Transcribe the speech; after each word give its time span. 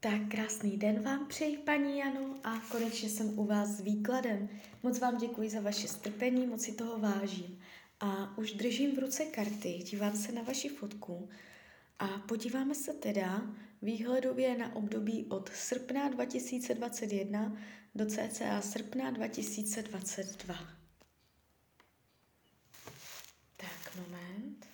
Tak 0.00 0.28
krásný 0.28 0.76
den 0.76 1.02
vám 1.02 1.26
přeji, 1.26 1.58
paní 1.58 1.98
Jano, 1.98 2.36
a 2.44 2.60
konečně 2.60 3.08
jsem 3.08 3.38
u 3.38 3.44
vás 3.44 3.68
s 3.68 3.80
výkladem. 3.80 4.48
Moc 4.82 4.98
vám 4.98 5.18
děkuji 5.18 5.50
za 5.50 5.60
vaše 5.60 5.88
strpení, 5.88 6.46
moc 6.46 6.62
si 6.62 6.72
toho 6.72 6.98
vážím. 6.98 7.60
A 8.00 8.38
už 8.38 8.52
držím 8.52 8.96
v 8.96 8.98
ruce 8.98 9.24
karty, 9.24 9.78
dívám 9.90 10.16
se 10.16 10.32
na 10.32 10.42
vaši 10.42 10.68
fotku 10.68 11.28
a 11.98 12.06
podíváme 12.06 12.74
se 12.74 12.92
teda 12.92 13.42
výhledově 13.82 14.58
na 14.58 14.76
období 14.76 15.26
od 15.30 15.48
srpna 15.48 16.08
2021 16.08 17.56
do 17.94 18.06
cca 18.06 18.60
srpna 18.60 19.10
2022. 19.10 20.54
Tak, 23.56 23.96
moment. 23.96 24.66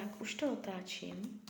Tak, 0.00 0.20
už 0.20 0.34
to 0.34 0.52
otáčím. 0.52 1.40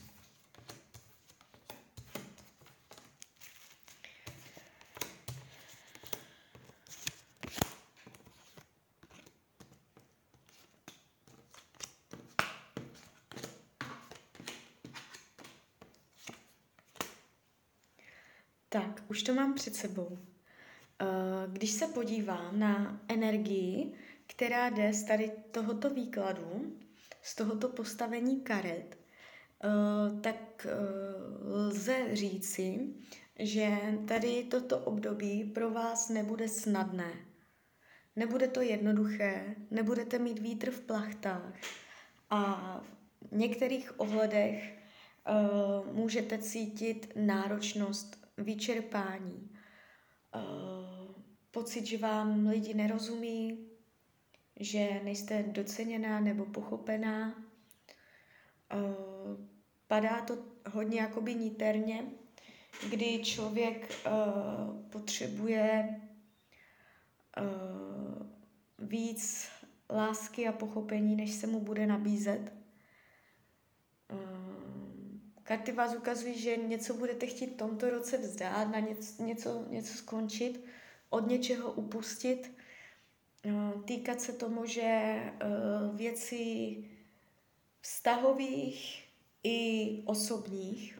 Tak, 18.68 19.02
už 19.08 19.22
to 19.22 19.34
mám 19.34 19.54
před 19.54 19.74
sebou. 19.74 20.18
Eh, 21.00 21.06
když 21.48 21.70
se 21.70 21.86
podívám 21.86 22.58
na 22.58 23.00
energii, 23.08 23.92
která 24.26 24.68
jde 24.68 24.92
z 24.92 25.04
tady 25.04 25.32
tohoto 25.50 25.90
výkladu, 25.90 26.78
z 27.22 27.34
tohoto 27.34 27.68
postavení 27.68 28.40
karet, 28.40 28.98
uh, 29.64 30.20
tak 30.20 30.66
uh, 30.66 31.52
lze 31.52 32.08
říci, 32.12 32.94
že 33.38 33.78
tady 34.08 34.44
toto 34.44 34.78
období 34.78 35.44
pro 35.44 35.70
vás 35.70 36.08
nebude 36.08 36.48
snadné. 36.48 37.12
Nebude 38.16 38.48
to 38.48 38.60
jednoduché, 38.60 39.56
nebudete 39.70 40.18
mít 40.18 40.38
vítr 40.38 40.70
v 40.70 40.80
plachtách 40.80 41.52
a 42.30 42.80
v 43.32 43.36
některých 43.36 44.00
ohledech 44.00 44.78
uh, 45.28 45.94
můžete 45.94 46.38
cítit 46.38 47.12
náročnost, 47.16 48.26
vyčerpání, 48.38 49.50
pocit, 51.50 51.86
že 51.86 51.98
vám 51.98 52.46
lidi 52.46 52.74
nerozumí, 52.74 53.65
že 54.60 55.00
nejste 55.04 55.42
doceněná 55.42 56.20
nebo 56.20 56.44
pochopená. 56.44 57.44
Uh, 58.74 59.46
padá 59.86 60.20
to 60.20 60.38
hodně 60.70 61.00
jakoby 61.00 61.34
niterně, 61.34 62.04
kdy 62.90 63.22
člověk 63.24 63.94
uh, 64.06 64.90
potřebuje 64.90 66.00
uh, 67.40 68.26
víc 68.78 69.48
lásky 69.90 70.48
a 70.48 70.52
pochopení, 70.52 71.16
než 71.16 71.34
se 71.34 71.46
mu 71.46 71.60
bude 71.60 71.86
nabízet. 71.86 72.52
Karty 75.46 75.72
vás 75.72 75.94
ukazují, 75.94 76.38
že 76.40 76.56
něco 76.56 76.94
budete 76.94 77.26
chtít 77.26 77.54
v 77.54 77.56
tomto 77.56 77.90
roce 77.90 78.18
vzdát, 78.18 78.72
na 78.72 78.78
něco, 78.78 79.22
něco, 79.22 79.64
něco 79.68 79.98
skončit, 79.98 80.64
od 81.10 81.28
něčeho 81.28 81.72
upustit, 81.72 82.55
týkat 83.84 84.20
se 84.20 84.32
to 84.32 84.48
může 84.48 84.82
eh, 84.82 85.32
věcí 85.92 86.84
vztahových 87.80 89.04
i 89.44 89.88
osobních. 90.04 90.98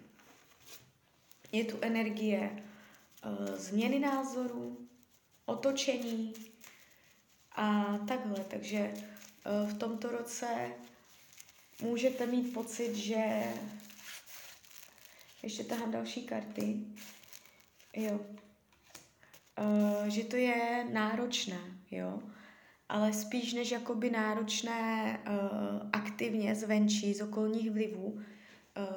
Je 1.53 1.65
tu 1.65 1.79
energie 1.81 2.51
eh, 2.53 3.57
změny 3.57 3.99
názoru, 3.99 4.89
otočení 5.45 6.34
a 7.53 7.99
takhle. 8.09 8.45
Takže 8.45 8.78
eh, 8.78 9.67
v 9.67 9.78
tomto 9.78 10.09
roce 10.09 10.71
můžete 11.83 12.27
mít 12.27 12.53
pocit, 12.53 12.95
že 12.95 13.45
ještě 15.43 15.65
tahám 15.65 15.91
další 15.91 16.27
karty. 16.27 16.77
Jo. 17.93 18.21
Uh, 19.59 20.07
že 20.09 20.25
to 20.25 20.37
je 20.37 20.87
náročné, 20.93 21.61
jo 21.91 22.23
ale 22.88 23.12
spíš 23.12 23.52
než 23.52 23.70
jakoby 23.70 24.10
náročné 24.10 25.19
uh, 25.28 25.88
aktivně 25.92 26.54
zvenčí, 26.54 27.14
z 27.14 27.20
okolních 27.20 27.70
vlivů, 27.70 28.06
uh, 28.06 28.22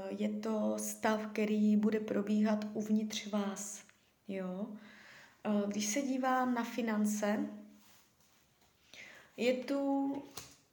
je 0.09 0.29
to 0.29 0.75
stav, 0.77 1.27
který 1.27 1.77
bude 1.77 1.99
probíhat 1.99 2.65
uvnitř 2.73 3.27
vás. 3.27 3.83
Jo? 4.27 4.67
Uh, 5.47 5.69
když 5.69 5.85
se 5.85 6.01
dívám 6.01 6.53
na 6.53 6.63
finance, 6.63 7.49
je 9.37 9.53
tu 9.53 10.13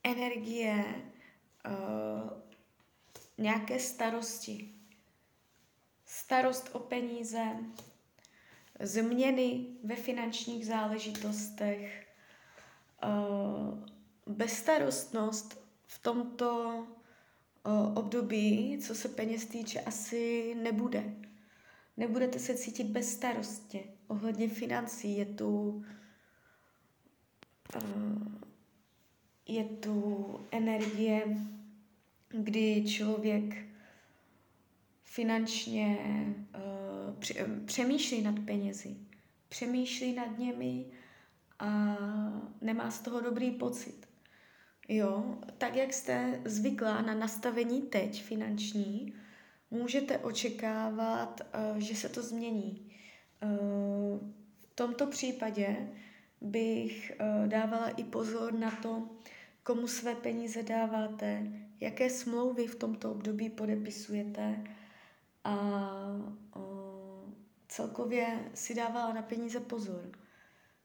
energie 0.05 0.85
nějaké 3.39 3.79
starosti. 3.79 4.69
Starost 6.07 6.71
o 6.73 6.79
peníze, 6.79 7.57
změny 8.81 9.67
ve 9.85 9.97
finančních 9.97 10.67
záležitostech, 10.67 12.06
bezstarostnost 14.27 15.67
v 15.87 15.99
tomto 15.99 16.75
uh, 17.67 17.99
období, 17.99 18.79
co 18.83 18.95
se 18.95 19.09
peněz 19.09 19.47
týče, 19.47 19.81
asi 19.81 20.55
nebude. 20.63 21.15
Nebudete 21.97 22.39
se 22.39 22.55
cítit 22.55 22.87
bezstarostně. 22.87 23.85
Ohledně 24.09 24.49
financí 24.49 25.17
je 25.17 25.27
tu 25.27 25.85
uh, 27.75 28.33
je 29.49 29.65
tu 29.65 30.41
energie, 30.51 31.37
kdy 32.29 32.85
člověk 32.87 33.67
finančně 35.05 35.99
přemýšlí 37.65 38.23
nad 38.23 38.35
penězi, 38.45 38.97
přemýšlí 39.49 40.13
nad 40.13 40.39
němi 40.39 40.87
a 41.59 41.97
nemá 42.61 42.91
z 42.91 43.01
toho 43.01 43.21
dobrý 43.21 43.51
pocit. 43.51 44.09
Jo, 44.89 45.39
tak 45.59 45.77
jak 45.77 45.93
jste 45.95 46.41
zvyklá 46.45 47.03
na 47.03 47.15
nastavení 47.15 47.83
teď 47.83 48.23
finanční, 48.23 49.15
můžete 49.71 50.19
očekávat, 50.19 51.41
uh, 51.41 51.79
že 51.79 51.95
se 51.95 52.09
to 52.09 52.23
změní. 52.23 52.93
Uh, 53.43 54.19
v 54.61 54.75
tomto 54.75 55.07
případě 55.07 55.89
bych 56.41 57.13
uh, 57.21 57.49
dávala 57.49 57.89
i 57.89 58.05
pozor 58.05 58.53
na 58.53 58.71
to, 58.71 59.09
komu 59.63 59.89
své 59.89 60.15
peníze 60.15 60.63
dáváte, 60.63 61.47
jaké 61.81 62.11
smlouvy 62.11 62.67
v 62.67 62.75
tomto 62.75 63.13
období 63.13 63.51
podepisujete 63.51 64.65
a 65.45 65.81
celkově 67.69 68.51
si 68.55 68.75
dávala 68.75 69.13
na 69.13 69.23
peníze 69.23 69.61
pozor. 69.61 70.11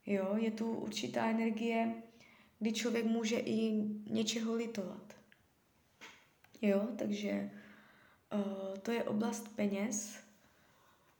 Jo, 0.05 0.35
je 0.35 0.51
tu 0.51 0.73
určitá 0.73 1.29
energie, 1.29 1.93
kdy 2.59 2.73
člověk 2.73 3.05
může 3.05 3.39
i 3.39 3.71
něčeho 4.09 4.55
litovat. 4.55 5.15
Jo, 6.61 6.87
takže 6.97 7.51
uh, 8.33 8.77
to 8.77 8.91
je 8.91 9.03
oblast 9.03 9.55
peněz. 9.55 10.15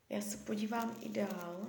Já 0.09 0.21
se 0.21 0.37
podívám 0.37 0.97
i 1.01 1.09
dál. 1.09 1.67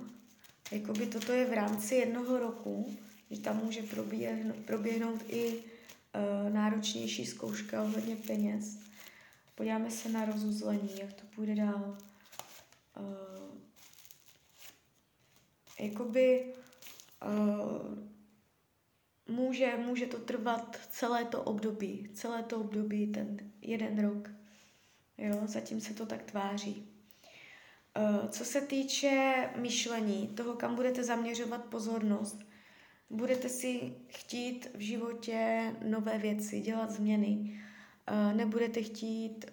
Jakoby 0.71 1.05
toto 1.05 1.31
je 1.31 1.45
v 1.45 1.53
rámci 1.53 1.95
jednoho 1.95 2.39
roku, 2.39 2.97
že 3.31 3.39
tam 3.39 3.65
může 3.65 3.83
proběhnout, 3.83 4.55
proběhnout 4.55 5.21
i 5.27 5.53
uh, 5.53 6.53
náročnější 6.53 7.25
zkouška 7.25 7.83
ohledně 7.83 8.15
peněz. 8.15 8.79
Podíváme 9.55 9.91
se 9.91 10.09
na 10.09 10.25
rozuzlení, 10.25 10.89
jak 10.99 11.13
to 11.13 11.23
půjde 11.35 11.55
dál. 11.55 11.97
Uh, 12.99 13.57
jakoby 15.79 16.53
Uh, 17.25 17.97
může, 19.35 19.77
může 19.77 20.05
to 20.05 20.19
trvat 20.19 20.79
celé 20.89 21.25
to 21.25 21.43
období, 21.43 22.09
celé 22.13 22.43
to 22.43 22.57
období, 22.57 23.07
ten 23.07 23.37
jeden 23.61 24.01
rok. 24.01 24.29
Jo, 25.17 25.41
zatím 25.45 25.81
se 25.81 25.93
to 25.93 26.05
tak 26.05 26.23
tváří. 26.23 26.87
Uh, 27.97 28.29
co 28.29 28.45
se 28.45 28.61
týče 28.61 29.49
myšlení, 29.55 30.27
toho, 30.27 30.53
kam 30.53 30.75
budete 30.75 31.03
zaměřovat 31.03 31.65
pozornost, 31.65 32.39
budete 33.09 33.49
si 33.49 33.95
chtít 34.07 34.67
v 34.75 34.79
životě 34.79 35.71
nové 35.83 36.17
věci, 36.17 36.61
dělat 36.61 36.91
změny, 36.91 37.61
uh, 38.11 38.37
nebudete 38.37 38.81
chtít 38.81 39.45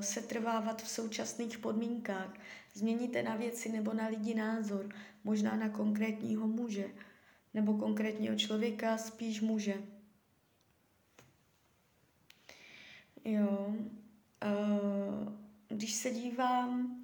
se 0.00 0.20
trvávat 0.20 0.82
v 0.82 0.88
současných 0.88 1.58
podmínkách, 1.58 2.34
změníte 2.74 3.22
na 3.22 3.36
věci 3.36 3.72
nebo 3.72 3.92
na 3.92 4.06
lidi 4.06 4.34
názor, 4.34 4.88
možná 5.24 5.56
na 5.56 5.68
konkrétního 5.68 6.46
muže 6.46 6.90
nebo 7.56 7.74
konkrétního 7.74 8.36
člověka, 8.36 8.98
spíš 8.98 9.40
muže. 9.40 9.74
Jo. 13.24 13.74
Když 15.68 15.92
se 15.92 16.10
dívám 16.10 16.96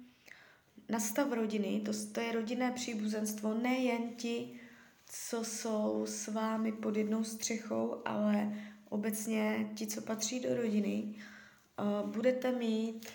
na 0.89 0.99
stav 0.99 1.31
rodiny, 1.31 1.81
to, 1.85 1.91
to 2.11 2.19
je 2.19 2.31
rodinné 2.31 2.71
příbuzenstvo, 2.71 3.53
nejen 3.53 4.15
ti, 4.15 4.59
co 5.05 5.43
jsou 5.43 6.05
s 6.05 6.27
vámi 6.27 6.71
pod 6.71 6.97
jednou 6.97 7.23
střechou, 7.23 8.01
ale 8.05 8.53
obecně 8.89 9.71
ti, 9.75 9.87
co 9.87 10.01
patří 10.01 10.39
do 10.39 10.55
rodiny, 10.55 11.15
budete 12.05 12.51
mít 12.51 13.09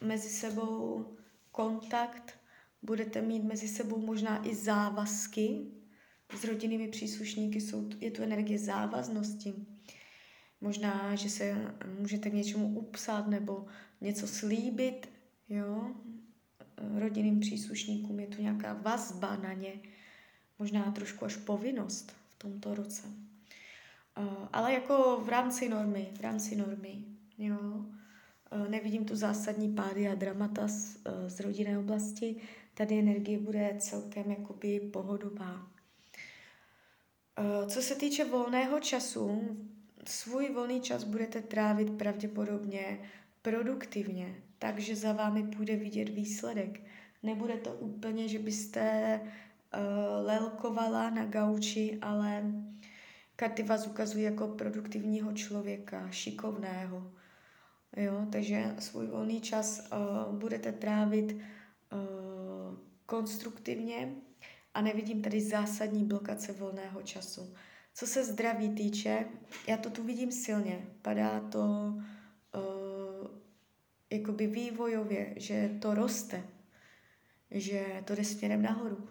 mezi 0.00 0.28
sebou 0.28 1.06
kontakt, 1.52 2.41
budete 2.82 3.22
mít 3.22 3.44
mezi 3.44 3.68
sebou 3.68 3.98
možná 3.98 4.46
i 4.46 4.54
závazky. 4.54 5.66
S 6.40 6.44
rodinnými 6.44 6.88
příslušníky 6.88 7.60
jsou, 7.60 7.88
je 8.00 8.10
tu 8.10 8.22
energie 8.22 8.58
závaznosti. 8.58 9.54
Možná, 10.60 11.14
že 11.14 11.30
se 11.30 11.74
můžete 11.98 12.30
k 12.30 12.34
něčemu 12.34 12.78
upsat 12.78 13.28
nebo 13.28 13.66
něco 14.00 14.26
slíbit, 14.26 15.08
jo. 15.48 15.94
Rodinným 16.98 17.40
příslušníkům 17.40 18.20
je 18.20 18.26
tu 18.26 18.42
nějaká 18.42 18.72
vazba 18.74 19.36
na 19.36 19.52
ně, 19.52 19.72
možná 20.58 20.92
trošku 20.92 21.24
až 21.24 21.36
povinnost 21.36 22.12
v 22.28 22.38
tomto 22.38 22.74
roce. 22.74 23.02
Ale 24.52 24.72
jako 24.72 25.22
v 25.24 25.28
rámci 25.28 25.68
normy, 25.68 26.10
v 26.16 26.20
rámci 26.20 26.56
normy, 26.56 27.04
jo. 27.38 27.86
Nevidím 28.68 29.04
tu 29.04 29.16
zásadní 29.16 29.74
pády 29.74 30.08
a 30.08 30.14
dramata 30.14 30.68
z, 30.68 30.96
z 31.26 31.40
rodinné 31.40 31.78
oblasti. 31.78 32.36
Tady 32.74 32.98
energie 32.98 33.38
bude 33.38 33.76
celkem 33.78 34.30
jakoby 34.30 34.80
pohodová. 34.80 35.66
Co 37.68 37.82
se 37.82 37.94
týče 37.94 38.24
volného 38.24 38.80
času, 38.80 39.56
svůj 40.08 40.54
volný 40.54 40.80
čas 40.80 41.04
budete 41.04 41.40
trávit 41.40 41.90
pravděpodobně 41.98 43.00
produktivně, 43.42 44.34
takže 44.58 44.96
za 44.96 45.12
vámi 45.12 45.42
půjde 45.42 45.76
vidět 45.76 46.08
výsledek. 46.08 46.80
Nebude 47.22 47.56
to 47.56 47.70
úplně, 47.70 48.28
že 48.28 48.38
byste 48.38 49.20
uh, 49.20 50.26
lelkovala 50.26 51.10
na 51.10 51.24
gauči, 51.24 51.98
ale 52.02 52.44
karty 53.36 53.62
vás 53.62 53.86
ukazují 53.86 54.24
jako 54.24 54.48
produktivního 54.48 55.32
člověka, 55.32 56.10
šikovného. 56.10 57.12
Jo, 57.96 58.26
takže 58.32 58.74
svůj 58.78 59.06
volný 59.06 59.40
čas 59.40 59.90
uh, 59.92 60.38
budete 60.38 60.72
trávit 60.72 61.32
uh, 61.32 61.38
konstruktivně 63.12 64.14
a 64.74 64.80
nevidím 64.80 65.22
tady 65.22 65.40
zásadní 65.40 66.04
blokace 66.04 66.52
volného 66.52 67.02
času. 67.02 67.54
Co 67.94 68.06
se 68.06 68.24
zdraví 68.24 68.68
týče, 68.68 69.24
já 69.68 69.76
to 69.76 69.90
tu 69.90 70.02
vidím 70.02 70.32
silně. 70.32 70.86
Padá 71.02 71.40
to 71.40 71.60
uh, 71.60 73.28
jakoby 74.10 74.46
vývojově, 74.46 75.34
že 75.36 75.70
to 75.82 75.94
roste, 75.94 76.44
že 77.50 78.02
to 78.04 78.14
jde 78.14 78.24
směrem 78.24 78.62
nahoru. 78.62 79.08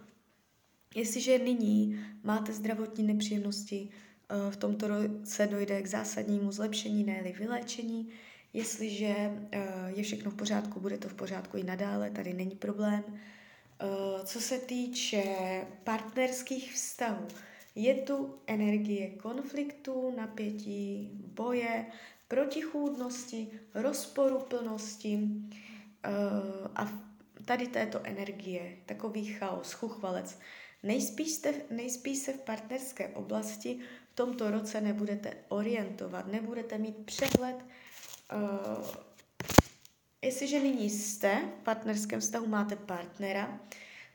Jestliže 0.95 1.39
nyní 1.39 2.05
máte 2.23 2.53
zdravotní 2.53 3.03
nepříjemnosti, 3.03 3.89
uh, 3.89 4.51
v 4.51 4.57
tomto 4.57 4.87
roce 4.87 5.47
dojde 5.47 5.81
k 5.81 5.87
zásadnímu 5.87 6.51
zlepšení, 6.51 7.03
ne 7.03 7.23
vyléčení. 7.39 8.09
Jestliže 8.53 9.15
uh, 9.15 9.97
je 9.97 10.03
všechno 10.03 10.31
v 10.31 10.35
pořádku, 10.35 10.79
bude 10.79 10.97
to 10.97 11.09
v 11.09 11.13
pořádku 11.13 11.57
i 11.57 11.63
nadále, 11.63 12.09
tady 12.09 12.33
není 12.33 12.55
problém. 12.55 13.03
Uh, 13.83 14.25
co 14.25 14.41
se 14.41 14.57
týče 14.57 15.23
partnerských 15.83 16.73
vztahů, 16.73 17.27
je 17.75 17.95
tu 17.95 18.35
energie 18.47 19.09
konfliktu, 19.09 20.13
napětí, 20.17 21.09
boje, 21.13 21.85
protichůdnosti, 22.27 23.59
rozporuplnosti 23.73 25.15
uh, 25.17 26.67
a 26.75 26.91
tady 27.45 27.67
této 27.67 27.99
energie, 28.03 28.77
takový 28.85 29.25
chaos, 29.25 29.71
chuchvalec. 29.73 30.39
Nejspíš, 30.83 31.31
jste, 31.31 31.53
nejspíš 31.69 32.17
se 32.17 32.33
v 32.33 32.41
partnerské 32.41 33.07
oblasti 33.07 33.79
v 34.11 34.15
tomto 34.15 34.51
roce 34.51 34.81
nebudete 34.81 35.33
orientovat, 35.49 36.27
nebudete 36.27 36.77
mít 36.77 37.05
přehled. 37.05 37.55
Jestliže 40.21 40.59
nyní 40.59 40.89
jste 40.89 41.41
v 41.61 41.63
partnerském 41.63 42.19
vztahu, 42.19 42.47
máte 42.47 42.75
partnera, 42.75 43.59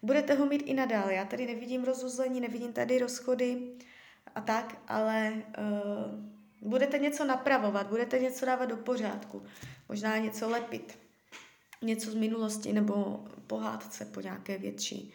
Budete 0.03 0.35
ho 0.35 0.47
mít 0.47 0.63
i 0.63 0.75
nadále. 0.75 1.15
Já 1.15 1.25
tady 1.25 1.47
nevidím 1.47 1.85
rozuzlení, 1.85 2.41
nevidím 2.41 2.73
tady 2.73 2.99
rozchody 2.99 3.73
a 4.35 4.41
tak, 4.41 4.79
ale 4.89 5.33
uh, 5.33 6.69
budete 6.71 6.99
něco 6.99 7.25
napravovat, 7.25 7.87
budete 7.87 8.19
něco 8.19 8.47
dávat 8.47 8.67
do 8.67 8.77
pořádku, 8.77 9.43
možná 9.89 10.19
něco 10.19 10.49
lepit, 10.49 10.99
něco 11.83 12.11
z 12.11 12.15
minulosti 12.15 12.73
nebo 12.73 13.25
pohádce 13.47 14.05
po 14.05 14.21
nějaké 14.21 14.59
větší. 14.59 15.13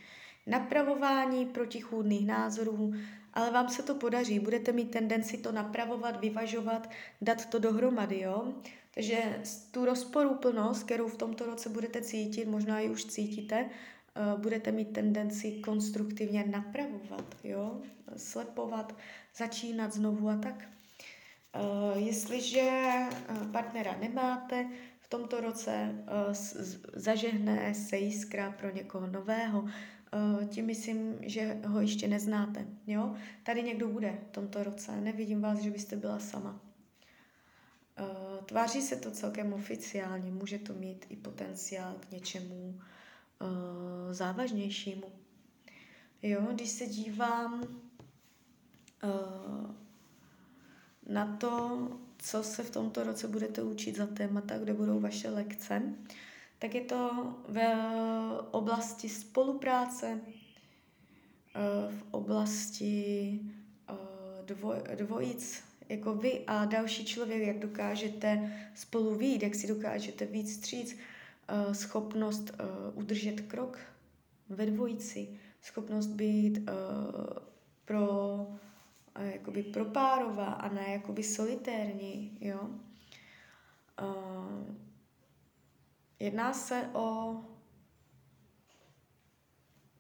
Napravování 0.48 1.46
protichůdných 1.46 2.28
názorů, 2.28 2.94
ale 3.34 3.52
vám 3.52 3.70
se 3.70 3.84
to 3.84 3.96
podaří, 3.96 4.40
budete 4.40 4.72
mít 4.72 4.92
tendenci 4.92 5.38
to 5.38 5.52
napravovat, 5.52 6.22
vyvažovat, 6.22 6.90
dát 7.22 7.46
to 7.46 7.60
dohromady, 7.60 8.20
jo? 8.20 8.54
Takže 8.94 9.42
tu 9.72 9.86
rozporuplnost, 9.86 10.84
kterou 10.84 11.08
v 11.08 11.18
tomto 11.18 11.46
roce 11.46 11.70
budete 11.70 12.02
cítit, 12.02 12.46
možná 12.46 12.80
ji 12.80 12.90
už 12.90 13.06
cítíte, 13.06 13.70
Eh, 14.16 14.38
budete 14.38 14.72
mít 14.72 14.94
tendenci 14.94 15.52
konstruktivně 15.52 16.44
napravovat, 16.44 17.36
jo? 17.44 17.82
slepovat, 18.18 18.96
začínat 19.36 19.94
znovu 19.94 20.30
a 20.30 20.36
tak. 20.36 20.68
Uh, 21.56 21.98
jestliže 22.08 22.62
eh, 22.62 23.10
partnera 23.52 23.96
nemáte, 24.00 24.70
v 25.00 25.08
tomto 25.08 25.42
roce 25.42 25.96
zažehne 26.94 27.74
se 27.74 27.98
jiskra 27.98 28.52
pro 28.52 28.72
někoho 28.72 29.08
nového, 29.08 29.66
tím 30.50 30.66
myslím, 30.66 31.16
že 31.22 31.58
ho 31.68 31.82
ještě 31.82 32.08
neznáte. 32.08 32.66
Jo? 32.88 33.16
Tady 33.44 33.64
někdo 33.64 33.88
bude 33.88 34.20
v 34.30 34.32
tomto 34.32 34.64
roce, 34.64 35.02
nevidím 35.02 35.42
vás, 35.42 35.60
že 35.60 35.70
byste 35.72 35.96
byla 35.96 36.20
sama. 36.20 36.60
Tváří 38.46 38.82
se 38.82 38.96
to 38.96 39.12
celkem 39.12 39.54
oficiálně, 39.54 40.32
může 40.32 40.60
to 40.60 40.74
mít 40.74 41.06
i 41.10 41.16
potenciál 41.16 41.96
k 42.00 42.12
něčemu 42.12 42.80
uh, 43.42 44.14
závažnějšímu. 44.14 45.12
Jo, 46.22 46.48
když 46.52 46.70
se 46.70 46.86
dívám 46.86 47.64
na 51.08 51.38
to, 51.38 51.88
co 52.18 52.44
se 52.44 52.64
v 52.64 52.72
tomto 52.72 53.04
roce 53.04 53.28
budete 53.28 53.64
učit 53.64 53.96
za 53.96 54.08
témata, 54.08 54.58
kde 54.58 54.74
budou 54.74 55.00
vaše 55.00 55.30
lekce, 55.30 55.82
tak 56.62 56.76
je 56.76 56.82
to 56.82 57.34
ve 57.48 57.74
oblasti 58.52 59.10
spolupráce, 59.10 60.22
uh, 60.22 61.96
v 61.96 62.04
oblasti 62.12 63.40
uh, 63.90 63.98
dvoj, 64.46 64.78
dvojic, 64.96 65.64
jako 65.90 66.16
vy 66.16 66.44
a 66.48 66.66
další 66.66 67.06
člověk, 67.06 67.48
jak 67.48 67.60
dokážete 67.60 68.54
spolu 68.76 69.16
výjít, 69.16 69.44
jak 69.44 69.56
si 69.56 69.68
dokážete 69.68 70.26
víc 70.26 70.56
stříc, 70.56 70.94
uh, 70.94 71.74
schopnost 71.74 72.52
udržet 72.94 73.42
krok 73.42 73.80
ve 74.50 74.66
dvojici, 74.66 75.40
schopnost 75.62 76.08
být 76.08 76.70
pro 77.86 78.48
jakoby 79.20 79.64
propárová 79.64 80.46
a 80.46 80.74
ne 80.74 80.86
jakoby 80.90 81.24
solitérní, 81.24 82.38
jo. 82.42 82.70
Jedná 86.22 86.54
se 86.54 86.90
o 86.94 87.36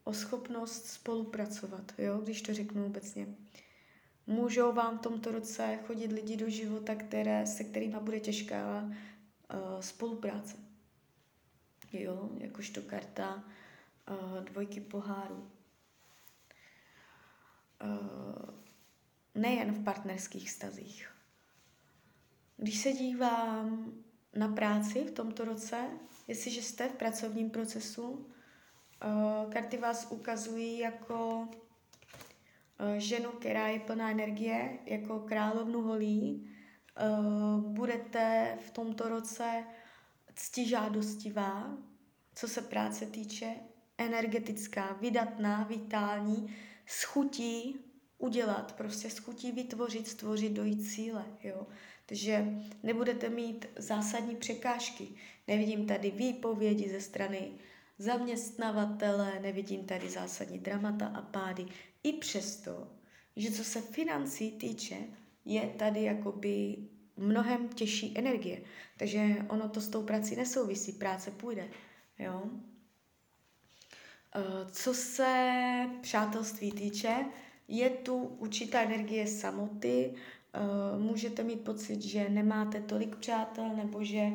o 0.03 0.13
schopnost 0.13 0.85
spolupracovat, 0.85 1.93
jo, 1.97 2.17
když 2.17 2.41
to 2.41 2.53
řeknu 2.53 2.85
obecně. 2.85 3.27
Můžou 4.27 4.73
vám 4.73 4.97
v 4.97 5.01
tomto 5.01 5.31
roce 5.31 5.79
chodit 5.87 6.11
lidi 6.11 6.37
do 6.37 6.49
života, 6.49 6.95
které, 6.95 7.47
se 7.47 7.63
kterými 7.63 7.99
bude 7.99 8.19
těžká 8.19 8.81
uh, 8.83 9.79
spolupráce 9.79 10.57
jo, 11.93 12.29
jakožto 12.37 12.81
karta 12.81 13.43
uh, 14.09 14.43
dvojky 14.43 14.81
poháru. 14.81 15.51
Uh, 17.83 18.49
nejen 19.35 19.71
v 19.71 19.83
partnerských 19.83 20.51
stazích. 20.51 21.11
Když 22.57 22.77
se 22.77 22.91
dívám 22.91 23.93
na 24.35 24.47
práci 24.47 25.03
v 25.03 25.11
tomto 25.11 25.45
roce, 25.45 25.89
jestliže 26.27 26.61
jste 26.61 26.89
v 26.89 26.93
pracovním 26.93 27.49
procesu. 27.49 28.09
Uh, 28.09 29.53
karty 29.53 29.77
vás 29.77 30.07
ukazují 30.09 30.79
jako 30.79 31.37
uh, 31.37 32.95
ženu, 32.97 33.29
která 33.29 33.67
je 33.67 33.79
plná 33.79 34.11
energie, 34.11 34.79
jako 34.85 35.19
královnu 35.19 35.81
holí. 35.81 36.49
Uh, 37.01 37.61
budete 37.61 38.57
v 38.61 38.71
tomto 38.71 39.09
roce 39.09 39.63
ctižádostivá, 40.35 41.77
co 42.35 42.47
se 42.47 42.61
práce 42.61 43.05
týče, 43.05 43.55
energetická, 43.97 44.97
vydatná, 45.01 45.63
vitální, 45.63 46.55
schutí 46.85 47.79
udělat, 48.17 48.75
prostě 48.75 49.09
schutí 49.09 49.51
vytvořit, 49.51 50.07
stvořit, 50.07 50.53
dojít 50.53 50.83
cíle, 50.83 51.25
jo. 51.43 51.67
Takže 52.05 52.47
nebudete 52.83 53.29
mít 53.29 53.65
zásadní 53.75 54.35
překážky. 54.35 55.07
Nevidím 55.51 55.85
tady 55.85 56.11
výpovědi 56.11 56.89
ze 56.89 57.01
strany 57.01 57.51
zaměstnavatele, 57.97 59.39
nevidím 59.41 59.85
tady 59.85 60.09
zásadní 60.09 60.59
dramata 60.59 61.07
a 61.07 61.21
pády. 61.21 61.65
I 62.03 62.13
přesto, 62.13 62.87
že 63.35 63.51
co 63.51 63.63
se 63.63 63.81
financí 63.81 64.51
týče, 64.51 64.95
je 65.45 65.61
tady 65.61 66.03
jakoby 66.03 66.77
mnohem 67.17 67.69
těžší 67.69 68.17
energie. 68.17 68.61
Takže 68.97 69.35
ono 69.49 69.69
to 69.69 69.81
s 69.81 69.89
tou 69.89 70.03
prací 70.03 70.35
nesouvisí, 70.35 70.91
práce 70.91 71.31
půjde. 71.31 71.67
Jo? 72.19 72.43
Eh, 74.35 74.41
co 74.71 74.93
se 74.93 75.55
přátelství 76.01 76.71
týče, 76.71 77.25
je 77.67 77.89
tu 77.89 78.17
určitá 78.17 78.81
energie 78.81 79.27
samoty, 79.27 80.13
eh, 80.13 80.99
můžete 80.99 81.43
mít 81.43 81.61
pocit, 81.61 82.01
že 82.01 82.29
nemáte 82.29 82.81
tolik 82.81 83.15
přátel, 83.15 83.75
nebo 83.75 84.03
že 84.03 84.31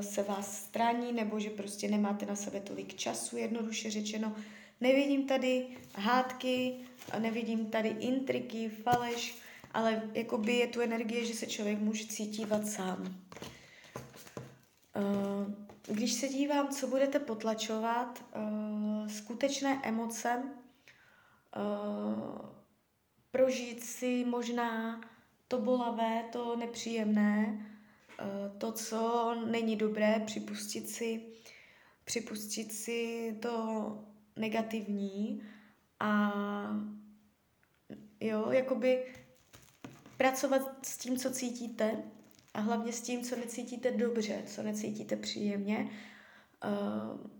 se 0.00 0.22
vás 0.22 0.56
straní, 0.56 1.12
nebo 1.12 1.40
že 1.40 1.50
prostě 1.50 1.88
nemáte 1.88 2.26
na 2.26 2.36
sebe 2.36 2.60
tolik 2.60 2.94
času, 2.94 3.36
jednoduše 3.36 3.90
řečeno. 3.90 4.36
Nevidím 4.80 5.26
tady 5.26 5.66
hádky, 5.94 6.76
nevidím 7.18 7.66
tady 7.66 7.88
intriky, 7.88 8.68
faleš, 8.68 9.38
ale 9.74 10.02
jakoby 10.14 10.52
je 10.52 10.66
tu 10.66 10.80
energie, 10.80 11.24
že 11.24 11.34
se 11.34 11.46
člověk 11.46 11.78
může 11.78 12.06
cítívat 12.06 12.66
sám. 12.66 13.16
Eh, 14.96 15.70
když 15.92 16.12
se 16.12 16.28
dívám, 16.28 16.68
co 16.68 16.86
budete 16.86 17.18
potlačovat, 17.18 18.24
skutečné 19.08 19.80
emoce, 19.82 20.42
prožít 23.30 23.84
si 23.84 24.24
možná 24.24 25.00
to 25.48 25.58
bolavé, 25.58 26.24
to 26.32 26.56
nepříjemné, 26.56 27.58
eh, 27.60 27.79
to, 28.58 28.72
co 28.72 29.34
není 29.46 29.76
dobré, 29.76 30.22
připustit 30.26 30.88
si, 30.88 31.22
připustit 32.04 32.72
si 32.72 33.36
to 33.42 33.98
negativní 34.36 35.42
a 36.00 36.32
jo, 38.20 38.50
jakoby 38.50 39.14
pracovat 40.16 40.86
s 40.86 40.98
tím, 40.98 41.16
co 41.16 41.30
cítíte 41.30 42.02
a 42.54 42.60
hlavně 42.60 42.92
s 42.92 43.00
tím, 43.00 43.22
co 43.22 43.36
necítíte 43.36 43.90
dobře, 43.90 44.42
co 44.46 44.62
necítíte 44.62 45.16
příjemně. 45.16 45.90
Uh, 46.64 47.30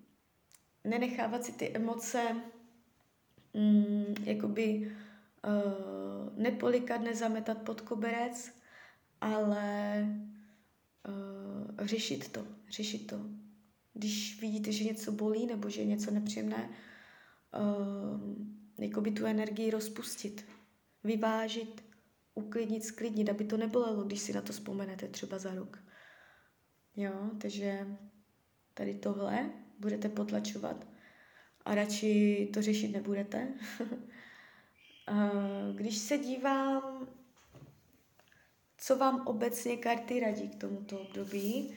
nenechávat 0.84 1.44
si 1.44 1.52
ty 1.52 1.72
emoce 1.74 2.36
mm, 3.54 4.14
jakoby 4.24 4.96
uh, 5.44 6.38
nepolikat, 6.38 7.00
nezametat 7.00 7.58
pod 7.58 7.80
koberec, 7.80 8.52
ale 9.20 10.06
uh, 11.08 11.86
řešit 11.86 12.28
to, 12.28 12.46
řešit 12.70 13.06
to. 13.06 13.26
Když 13.94 14.40
vidíte, 14.40 14.72
že 14.72 14.84
něco 14.84 15.12
bolí 15.12 15.46
nebo 15.46 15.70
že 15.70 15.80
je 15.80 15.86
něco 15.86 16.10
nepříjemné, 16.10 16.70
uh, 17.60 18.20
jako 18.78 19.00
by 19.00 19.10
tu 19.10 19.26
energii 19.26 19.70
rozpustit, 19.70 20.44
vyvážit, 21.04 21.84
uklidnit, 22.34 22.84
sklidnit, 22.84 23.28
aby 23.28 23.44
to 23.44 23.56
nebolelo, 23.56 24.04
když 24.04 24.20
si 24.20 24.32
na 24.32 24.40
to 24.40 24.52
vzpomenete 24.52 25.08
třeba 25.08 25.38
za 25.38 25.54
rok. 25.54 25.78
Jo, 26.96 27.30
takže 27.40 27.86
tady 28.74 28.94
tohle 28.94 29.50
budete 29.78 30.08
potlačovat 30.08 30.86
a 31.64 31.74
radši 31.74 32.50
to 32.54 32.62
řešit 32.62 32.88
nebudete. 32.88 33.48
Když 35.74 35.98
se 35.98 36.18
dívám, 36.18 37.08
co 38.90 38.96
vám 38.96 39.22
obecně 39.26 39.76
karty 39.76 40.20
radí 40.20 40.48
k 40.48 40.54
tomuto 40.60 41.00
období, 41.00 41.74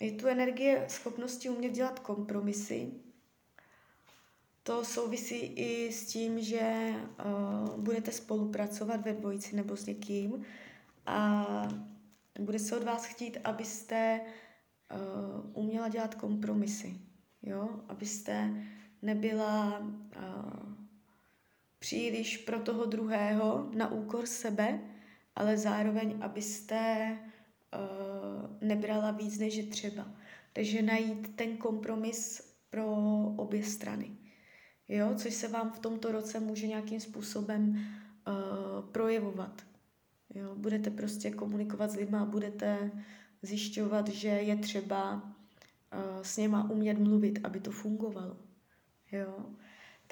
je 0.00 0.12
tu 0.12 0.26
energie 0.26 0.86
schopnosti 0.88 1.48
umět 1.48 1.70
dělat 1.70 1.98
kompromisy. 1.98 2.92
To 4.62 4.84
souvisí 4.84 5.36
i 5.36 5.92
s 5.92 6.06
tím, 6.06 6.40
že 6.40 6.94
budete 7.76 8.12
spolupracovat 8.12 9.04
ve 9.04 9.12
dvojici 9.12 9.56
nebo 9.56 9.76
s 9.76 9.86
někým 9.86 10.44
a 11.06 11.46
bude 12.40 12.58
se 12.58 12.76
od 12.76 12.82
vás 12.82 13.04
chtít, 13.04 13.38
abyste 13.44 14.20
uměla 15.52 15.88
dělat 15.88 16.14
kompromisy, 16.14 16.96
jo? 17.42 17.68
abyste 17.88 18.54
nebyla 19.02 19.82
příliš 21.78 22.36
pro 22.36 22.60
toho 22.60 22.84
druhého 22.84 23.70
na 23.74 23.92
úkor 23.92 24.26
sebe, 24.26 24.80
ale 25.36 25.56
zároveň, 25.56 26.18
abyste 26.20 27.18
uh, 27.74 28.68
nebrala 28.68 29.10
víc 29.10 29.38
než 29.38 29.54
je 29.54 29.66
třeba. 29.66 30.08
Takže 30.52 30.82
najít 30.82 31.36
ten 31.36 31.56
kompromis 31.56 32.52
pro 32.70 32.86
obě 33.36 33.64
strany. 33.64 34.10
Jo, 34.88 35.14
což 35.16 35.34
se 35.34 35.48
vám 35.48 35.70
v 35.70 35.78
tomto 35.78 36.12
roce 36.12 36.40
může 36.40 36.66
nějakým 36.66 37.00
způsobem 37.00 37.70
uh, 37.70 38.90
projevovat. 38.92 39.62
Jo, 40.34 40.54
budete 40.56 40.90
prostě 40.90 41.30
komunikovat 41.30 41.90
s 41.90 41.96
lidmi 41.96 42.16
a 42.16 42.24
budete 42.24 42.90
zjišťovat, 43.42 44.08
že 44.08 44.28
je 44.28 44.56
třeba 44.56 45.14
uh, 45.14 46.22
s 46.22 46.36
něma 46.36 46.70
umět 46.70 46.98
mluvit, 46.98 47.38
aby 47.44 47.60
to 47.60 47.70
fungovalo. 47.70 48.36
Jo. 49.12 49.46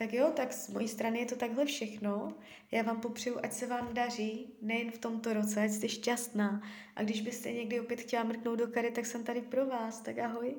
Tak 0.00 0.12
jo, 0.12 0.32
tak 0.36 0.52
z 0.52 0.68
mojí 0.68 0.88
strany 0.88 1.18
je 1.18 1.26
to 1.26 1.36
takhle 1.36 1.64
všechno. 1.64 2.34
Já 2.70 2.82
vám 2.82 3.00
popřeju, 3.00 3.38
ať 3.42 3.52
se 3.52 3.66
vám 3.66 3.94
daří, 3.94 4.54
nejen 4.62 4.90
v 4.90 4.98
tomto 4.98 5.32
roce, 5.32 5.62
ať 5.62 5.70
jste 5.70 5.88
šťastná. 5.88 6.62
A 6.96 7.02
když 7.02 7.20
byste 7.20 7.52
někdy 7.52 7.80
opět 7.80 8.00
chtěla 8.00 8.24
mrknout 8.24 8.58
do 8.58 8.66
kary, 8.66 8.90
tak 8.90 9.06
jsem 9.06 9.24
tady 9.24 9.40
pro 9.40 9.66
vás. 9.66 10.00
Tak 10.00 10.18
ahoj. 10.18 10.56